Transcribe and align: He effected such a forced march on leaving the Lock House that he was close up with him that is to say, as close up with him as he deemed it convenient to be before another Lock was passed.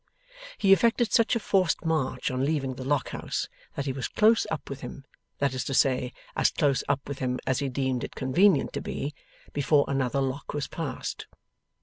He 0.57 0.73
effected 0.73 1.13
such 1.13 1.35
a 1.35 1.39
forced 1.39 1.85
march 1.85 2.31
on 2.31 2.43
leaving 2.43 2.73
the 2.73 2.83
Lock 2.83 3.09
House 3.09 3.47
that 3.75 3.85
he 3.85 3.93
was 3.93 4.07
close 4.07 4.47
up 4.49 4.67
with 4.67 4.81
him 4.81 5.05
that 5.37 5.53
is 5.53 5.63
to 5.65 5.75
say, 5.75 6.11
as 6.35 6.49
close 6.49 6.83
up 6.89 7.07
with 7.07 7.19
him 7.19 7.37
as 7.45 7.59
he 7.59 7.69
deemed 7.69 8.03
it 8.03 8.15
convenient 8.15 8.73
to 8.73 8.81
be 8.81 9.13
before 9.53 9.85
another 9.87 10.19
Lock 10.19 10.55
was 10.55 10.65
passed. 10.67 11.27